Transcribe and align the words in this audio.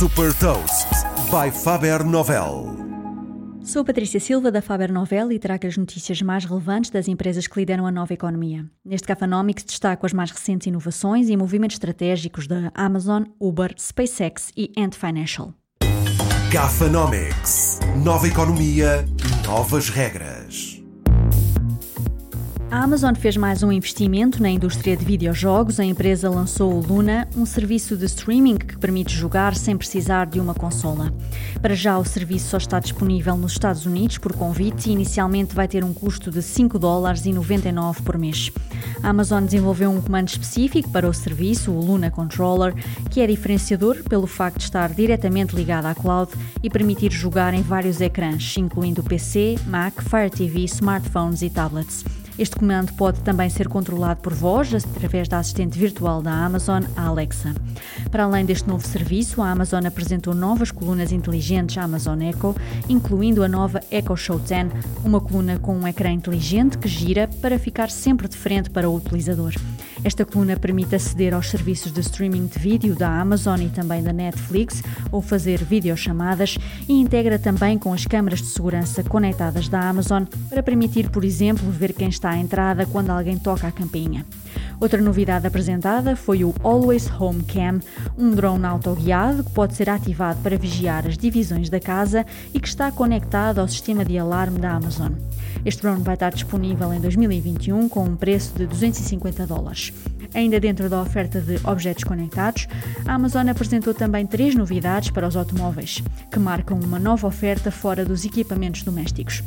Super 0.00 0.32
Toast 0.32 0.88
by 1.30 1.50
Faber 1.50 2.02
Novel. 2.02 2.74
Sou 3.62 3.84
Patrícia 3.84 4.18
Silva 4.18 4.50
da 4.50 4.62
Faber 4.62 4.90
Novel 4.90 5.30
e 5.30 5.38
trago 5.38 5.66
as 5.66 5.76
notícias 5.76 6.22
mais 6.22 6.46
relevantes 6.46 6.90
das 6.90 7.06
empresas 7.06 7.46
que 7.46 7.60
lideram 7.60 7.86
a 7.86 7.90
nova 7.90 8.14
economia. 8.14 8.64
Neste 8.82 9.06
Cafanomics 9.06 9.62
destaco 9.62 10.06
as 10.06 10.14
mais 10.14 10.30
recentes 10.30 10.66
inovações 10.66 11.28
e 11.28 11.36
movimentos 11.36 11.74
estratégicos 11.74 12.46
da 12.46 12.72
Amazon, 12.74 13.24
Uber, 13.38 13.74
SpaceX 13.78 14.50
e 14.56 14.72
Ant 14.74 14.96
Financial. 14.96 15.52
Gafanomics. 16.50 17.78
Nova 18.02 18.26
economia, 18.26 19.04
novas 19.44 19.90
regras. 19.90 20.39
A 22.70 22.84
Amazon 22.84 23.16
fez 23.16 23.36
mais 23.36 23.64
um 23.64 23.72
investimento 23.72 24.40
na 24.40 24.48
indústria 24.48 24.96
de 24.96 25.04
videojogos. 25.04 25.80
A 25.80 25.84
empresa 25.84 26.30
lançou 26.30 26.72
o 26.72 26.80
Luna, 26.80 27.26
um 27.36 27.44
serviço 27.44 27.96
de 27.96 28.04
streaming 28.04 28.58
que 28.58 28.78
permite 28.78 29.12
jogar 29.12 29.56
sem 29.56 29.76
precisar 29.76 30.26
de 30.26 30.38
uma 30.38 30.54
consola. 30.54 31.12
Para 31.60 31.74
já, 31.74 31.98
o 31.98 32.04
serviço 32.04 32.50
só 32.50 32.58
está 32.58 32.78
disponível 32.78 33.36
nos 33.36 33.52
Estados 33.52 33.86
Unidos 33.86 34.18
por 34.18 34.32
convite 34.34 34.88
e 34.88 34.92
inicialmente 34.92 35.52
vai 35.52 35.66
ter 35.66 35.82
um 35.82 35.92
custo 35.92 36.30
de 36.30 36.40
5 36.42 36.78
dólares 36.78 37.26
e 37.26 37.32
99 37.32 38.02
por 38.02 38.16
mês. 38.16 38.52
A 39.02 39.08
Amazon 39.08 39.44
desenvolveu 39.44 39.90
um 39.90 40.00
comando 40.00 40.28
específico 40.28 40.90
para 40.90 41.08
o 41.08 41.12
serviço, 41.12 41.72
o 41.72 41.84
Luna 41.84 42.08
Controller, 42.08 42.72
que 43.10 43.20
é 43.20 43.26
diferenciador 43.26 44.04
pelo 44.04 44.28
facto 44.28 44.58
de 44.58 44.64
estar 44.64 44.90
diretamente 44.90 45.56
ligado 45.56 45.86
à 45.86 45.94
cloud 45.94 46.30
e 46.62 46.70
permitir 46.70 47.10
jogar 47.10 47.52
em 47.52 47.62
vários 47.62 48.00
ecrãs, 48.00 48.54
incluindo 48.56 49.02
PC, 49.02 49.56
Mac, 49.66 50.00
Fire 50.02 50.30
TV, 50.30 50.62
smartphones 50.64 51.42
e 51.42 51.50
tablets. 51.50 52.04
Este 52.38 52.56
comando 52.56 52.92
pode 52.94 53.20
também 53.20 53.48
ser 53.50 53.68
controlado 53.68 54.20
por 54.20 54.32
voz 54.32 54.72
através 54.74 55.28
da 55.28 55.38
assistente 55.38 55.78
virtual 55.78 56.22
da 56.22 56.32
Amazon, 56.32 56.84
a 56.96 57.06
Alexa. 57.06 57.54
Para 58.10 58.24
além 58.24 58.44
deste 58.44 58.68
novo 58.68 58.86
serviço, 58.86 59.42
a 59.42 59.50
Amazon 59.50 59.84
apresentou 59.86 60.34
novas 60.34 60.70
colunas 60.70 61.12
inteligentes 61.12 61.76
Amazon 61.78 62.20
Echo, 62.22 62.54
incluindo 62.88 63.42
a 63.42 63.48
nova 63.48 63.80
Echo 63.90 64.16
Show 64.16 64.38
10, 64.38 64.68
uma 65.04 65.20
coluna 65.20 65.58
com 65.58 65.76
um 65.76 65.86
ecrã 65.86 66.10
inteligente 66.10 66.78
que 66.78 66.88
gira 66.88 67.28
para 67.40 67.58
ficar 67.58 67.90
sempre 67.90 68.28
de 68.28 68.36
frente 68.36 68.70
para 68.70 68.88
o 68.88 68.96
utilizador. 68.96 69.54
Esta 70.02 70.24
coluna 70.24 70.56
permite 70.56 70.94
aceder 70.94 71.34
aos 71.34 71.50
serviços 71.50 71.92
de 71.92 72.00
streaming 72.00 72.46
de 72.46 72.58
vídeo 72.58 72.94
da 72.94 73.20
Amazon 73.20 73.60
e 73.60 73.68
também 73.68 74.02
da 74.02 74.12
Netflix 74.12 74.82
ou 75.12 75.20
fazer 75.20 75.62
videochamadas 75.62 76.56
e 76.88 76.94
integra 76.94 77.38
também 77.38 77.78
com 77.78 77.92
as 77.92 78.06
câmaras 78.06 78.40
de 78.40 78.46
segurança 78.46 79.04
conectadas 79.04 79.68
da 79.68 79.80
Amazon 79.88 80.24
para 80.48 80.62
permitir, 80.62 81.10
por 81.10 81.22
exemplo, 81.22 81.70
ver 81.70 81.92
quem 81.92 82.08
está 82.08 82.30
à 82.30 82.38
entrada 82.38 82.86
quando 82.86 83.10
alguém 83.10 83.38
toca 83.38 83.66
a 83.66 83.72
campainha. 83.72 84.24
Outra 84.80 84.98
novidade 85.02 85.46
apresentada 85.46 86.16
foi 86.16 86.42
o 86.42 86.54
Always 86.62 87.10
Home 87.20 87.42
Cam, 87.42 87.80
um 88.16 88.30
drone 88.30 88.64
autoguiado 88.64 89.44
que 89.44 89.50
pode 89.50 89.74
ser 89.74 89.90
ativado 89.90 90.40
para 90.40 90.56
vigiar 90.56 91.06
as 91.06 91.18
divisões 91.18 91.68
da 91.68 91.78
casa 91.78 92.24
e 92.54 92.58
que 92.58 92.66
está 92.66 92.90
conectado 92.90 93.58
ao 93.58 93.68
sistema 93.68 94.06
de 94.06 94.16
alarme 94.16 94.58
da 94.58 94.72
Amazon. 94.72 95.12
Este 95.66 95.82
drone 95.82 96.02
vai 96.02 96.14
estar 96.14 96.30
disponível 96.30 96.94
em 96.94 97.00
2021 97.00 97.90
com 97.90 98.04
um 98.04 98.16
preço 98.16 98.54
de 98.56 98.66
250 98.66 99.46
dólares. 99.46 99.89
Ainda 100.34 100.60
dentro 100.60 100.88
da 100.88 101.02
oferta 101.02 101.40
de 101.40 101.58
objetos 101.64 102.04
conectados, 102.04 102.68
a 103.06 103.14
Amazon 103.14 103.48
apresentou 103.48 103.92
também 103.92 104.26
três 104.26 104.54
novidades 104.54 105.10
para 105.10 105.26
os 105.26 105.36
automóveis, 105.36 106.02
que 106.30 106.38
marcam 106.38 106.78
uma 106.78 106.98
nova 106.98 107.26
oferta 107.26 107.70
fora 107.70 108.04
dos 108.04 108.24
equipamentos 108.24 108.82
domésticos. 108.82 109.42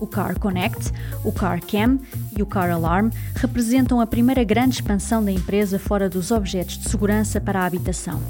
O 0.00 0.06
Car 0.06 0.38
Connect, 0.38 0.90
o 1.22 1.30
Car 1.30 1.60
Cam 1.60 1.98
e 2.36 2.42
o 2.42 2.46
Car 2.46 2.70
Alarm 2.70 3.10
representam 3.36 4.00
a 4.00 4.06
primeira 4.06 4.42
grande 4.42 4.76
expansão 4.76 5.22
da 5.22 5.30
empresa 5.30 5.78
fora 5.78 6.08
dos 6.08 6.30
objetos 6.30 6.78
de 6.78 6.88
segurança 6.88 7.40
para 7.40 7.60
a 7.60 7.66
habitação. 7.66 8.20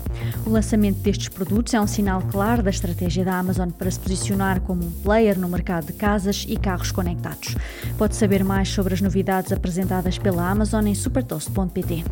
O 0.44 0.50
lançamento 0.50 0.98
destes 0.98 1.28
produtos 1.28 1.72
é 1.72 1.80
um 1.80 1.86
sinal 1.86 2.22
claro 2.30 2.62
da 2.62 2.70
estratégia 2.70 3.24
da 3.24 3.38
Amazon 3.38 3.70
para 3.70 3.90
se 3.90 4.00
posicionar 4.00 4.60
como 4.60 4.84
um 4.84 4.90
player 4.90 5.38
no 5.38 5.48
mercado 5.48 5.86
de 5.86 5.92
casas 5.92 6.44
e 6.48 6.56
carros 6.56 6.90
conectados. 6.90 7.54
Pode 7.96 8.16
saber 8.16 8.42
mais 8.42 8.68
sobre 8.68 8.94
as 8.94 9.00
novidades 9.00 9.52
apresentadas 9.52 10.18
pela 10.18 10.50
Amazon 10.50 10.86
em 10.86 10.94
supertoast.pt. 10.94 12.04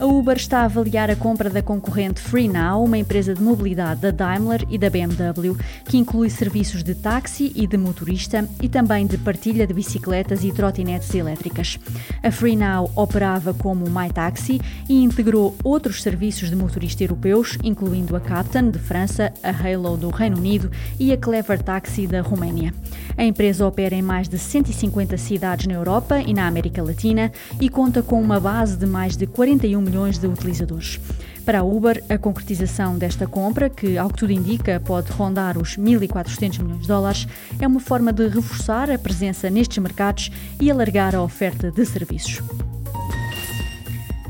A 0.00 0.06
Uber 0.06 0.36
está 0.36 0.62
a 0.62 0.64
avaliar 0.64 1.08
a 1.08 1.14
compra 1.14 1.48
da 1.48 1.62
concorrente 1.62 2.20
FreeNow, 2.20 2.82
uma 2.84 2.98
empresa 2.98 3.32
de 3.32 3.40
mobilidade 3.40 4.00
da 4.00 4.10
Daimler 4.10 4.66
e 4.68 4.76
da 4.76 4.90
BMW, 4.90 5.56
que 5.84 5.96
inclui 5.96 6.28
serviços 6.28 6.82
de 6.82 6.96
táxi 6.96 7.52
e 7.54 7.64
de 7.64 7.76
motorista 7.76 8.48
e 8.60 8.68
também 8.68 9.06
de 9.06 9.16
partilha 9.16 9.68
de 9.68 9.72
bicicletas 9.72 10.42
e 10.42 10.50
trotinetes 10.50 11.14
elétricas. 11.14 11.78
A 12.24 12.30
FreeNow 12.32 12.90
operava 12.96 13.54
como 13.54 13.88
MyTaxi 13.88 14.60
e 14.88 15.00
integrou 15.00 15.56
outros 15.62 16.02
serviços 16.02 16.50
de 16.50 16.56
motorista 16.56 17.04
europeus, 17.04 17.56
incluindo 17.62 18.16
a 18.16 18.20
Captain 18.20 18.72
de 18.72 18.80
França, 18.80 19.32
a 19.44 19.50
Halo 19.50 19.96
do 19.96 20.10
Reino 20.10 20.38
Unido 20.38 20.72
e 20.98 21.12
a 21.12 21.16
Clever 21.16 21.62
Taxi 21.62 22.08
da 22.08 22.20
Roménia. 22.20 22.74
A 23.16 23.24
empresa 23.24 23.64
opera 23.64 23.94
em 23.94 24.02
mais 24.02 24.28
de 24.28 24.38
150 24.38 25.16
cidades 25.18 25.68
na 25.68 25.74
Europa 25.74 26.18
e 26.18 26.34
na 26.34 26.48
América 26.48 26.82
Latina 26.82 27.30
e 27.60 27.68
conta 27.68 28.02
com 28.02 28.20
uma 28.20 28.40
base 28.40 28.76
de 28.76 28.86
mais 28.86 29.16
de 29.16 29.24
41 29.24 29.83
milhões 29.84 30.18
de 30.18 30.26
utilizadores. 30.26 30.98
Para 31.44 31.60
a 31.60 31.62
Uber, 31.62 32.02
a 32.08 32.16
concretização 32.16 32.96
desta 32.96 33.26
compra, 33.26 33.68
que 33.68 33.98
ao 33.98 34.08
que 34.08 34.18
tudo 34.18 34.32
indica 34.32 34.80
pode 34.80 35.12
rondar 35.12 35.58
os 35.58 35.76
1.400 35.76 36.62
milhões 36.62 36.82
de 36.82 36.88
dólares, 36.88 37.28
é 37.60 37.66
uma 37.66 37.80
forma 37.80 38.12
de 38.12 38.26
reforçar 38.28 38.90
a 38.90 38.98
presença 38.98 39.50
nestes 39.50 39.78
mercados 39.78 40.30
e 40.60 40.70
alargar 40.70 41.14
a 41.14 41.22
oferta 41.22 41.70
de 41.70 41.84
serviços. 41.84 42.42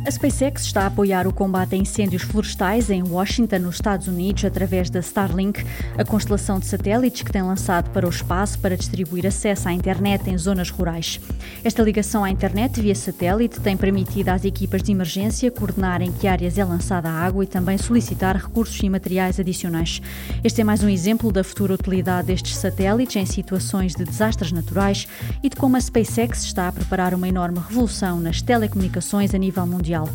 A 0.07 0.11
SpaceX 0.11 0.65
está 0.65 0.83
a 0.83 0.87
apoiar 0.89 1.27
o 1.27 1.33
combate 1.33 1.75
a 1.75 1.79
incêndios 1.79 2.25
florestais 2.25 2.91
em 2.91 3.03
Washington, 3.03 3.61
nos 3.61 3.77
Estados 3.77 4.07
Unidos, 4.07 4.45
através 4.45 4.91
da 4.91 5.01
Starlink, 5.01 5.65
a 5.97 6.05
constelação 6.05 6.59
de 6.59 6.67
satélites 6.67 7.23
que 7.23 7.33
tem 7.33 7.41
lançado 7.41 7.89
para 7.89 8.07
o 8.07 8.11
espaço 8.11 8.59
para 8.59 8.77
distribuir 8.77 9.27
acesso 9.27 9.67
à 9.67 9.73
internet 9.73 10.29
em 10.29 10.37
zonas 10.37 10.69
rurais. 10.69 11.19
Esta 11.65 11.83
ligação 11.83 12.23
à 12.23 12.29
internet 12.29 12.83
via 12.83 12.95
satélite 12.95 13.61
tem 13.61 13.79
permitido 13.79 14.29
às 14.29 14.45
equipas 14.45 14.83
de 14.83 14.93
emergência 14.93 15.51
coordenarem 15.51 16.13
que 16.13 16.29
áreas 16.29 16.59
é 16.59 16.65
lançada 16.67 17.09
a 17.09 17.25
água 17.25 17.43
e 17.43 17.47
também 17.47 17.79
solicitar 17.79 18.37
recursos 18.37 18.79
e 18.83 18.91
materiais 18.91 19.41
adicionais. 19.41 20.03
Este 20.45 20.61
é 20.61 20.65
mais 20.65 20.85
um 20.85 20.89
exemplo 20.91 21.33
da 21.33 21.43
futura 21.43 21.73
utilidade 21.73 22.27
destes 22.27 22.59
satélites 22.59 23.17
em 23.17 23.25
situações 23.25 23.95
de 23.95 24.05
desastres 24.05 24.53
naturais 24.53 25.09
e 25.43 25.49
de 25.49 25.57
como 25.57 25.79
a 25.79 25.81
SpaceX 25.81 26.45
está 26.45 26.69
a 26.69 26.73
preparar 26.73 27.15
uma 27.15 27.27
enorme 27.27 27.59
revolução 27.59 28.21
nas 28.21 28.43
telecomunicações 28.43 29.35
a 29.35 29.39
nível 29.39 29.67
mundial 29.67 29.94
mundial. 29.95 30.09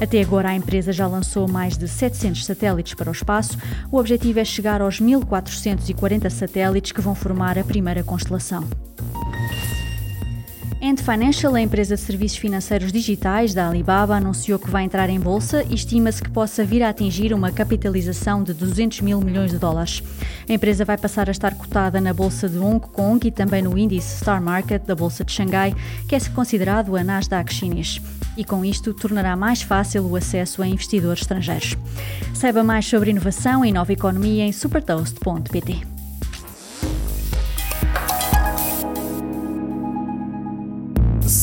Até 0.00 0.20
agora, 0.20 0.50
a 0.50 0.54
empresa 0.54 0.92
já 0.92 1.06
lançou 1.06 1.48
mais 1.48 1.76
de 1.76 1.88
700 1.88 2.44
satélites 2.44 2.94
para 2.94 3.08
o 3.08 3.12
espaço. 3.12 3.58
O 3.90 3.98
objetivo 3.98 4.40
é 4.40 4.44
chegar 4.44 4.80
aos 4.80 5.00
1.440 5.00 6.28
satélites 6.30 6.92
que 6.92 7.00
vão 7.00 7.14
formar 7.14 7.58
a 7.58 7.64
primeira 7.64 8.02
constelação. 8.02 8.64
Ant 10.88 11.02
Financial, 11.02 11.52
a 11.52 11.60
empresa 11.60 11.96
de 11.96 12.00
serviços 12.00 12.38
financeiros 12.38 12.92
digitais 12.92 13.52
da 13.52 13.68
Alibaba, 13.68 14.14
anunciou 14.14 14.56
que 14.56 14.70
vai 14.70 14.84
entrar 14.84 15.10
em 15.10 15.18
bolsa 15.18 15.64
e 15.68 15.74
estima-se 15.74 16.22
que 16.22 16.30
possa 16.30 16.64
vir 16.64 16.80
a 16.80 16.90
atingir 16.90 17.34
uma 17.34 17.50
capitalização 17.50 18.40
de 18.44 18.54
200 18.54 19.00
mil 19.00 19.20
milhões 19.20 19.50
de 19.50 19.58
dólares. 19.58 20.00
A 20.48 20.52
empresa 20.52 20.84
vai 20.84 20.96
passar 20.96 21.28
a 21.28 21.32
estar 21.32 21.56
cotada 21.56 22.00
na 22.00 22.14
bolsa 22.14 22.48
de 22.48 22.56
Hong 22.56 22.78
Kong 22.78 23.26
e 23.26 23.32
também 23.32 23.62
no 23.62 23.76
índice 23.76 24.18
Star 24.18 24.40
Market 24.40 24.84
da 24.84 24.94
bolsa 24.94 25.24
de 25.24 25.32
Xangai, 25.32 25.74
que 26.08 26.14
é 26.14 26.20
considerado 26.32 26.94
a 26.94 27.02
Nasdaq 27.02 27.52
chinês. 27.52 28.00
E 28.36 28.44
com 28.44 28.64
isto 28.64 28.94
tornará 28.94 29.34
mais 29.34 29.62
fácil 29.62 30.06
o 30.06 30.14
acesso 30.14 30.62
a 30.62 30.68
investidores 30.68 31.22
estrangeiros. 31.22 31.76
Saiba 32.32 32.62
mais 32.62 32.86
sobre 32.86 33.10
inovação 33.10 33.64
e 33.64 33.72
nova 33.72 33.92
economia 33.92 34.44
em 34.44 34.52
supertoast.pt. 34.52 35.95